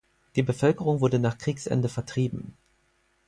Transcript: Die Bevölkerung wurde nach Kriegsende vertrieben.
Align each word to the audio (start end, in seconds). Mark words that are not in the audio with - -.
Die 0.35 0.41
Bevölkerung 0.41 0.99
wurde 0.99 1.19
nach 1.19 1.37
Kriegsende 1.37 1.87
vertrieben. 1.87 2.57